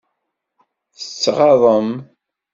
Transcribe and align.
Tettɣaḍem. 0.97 1.89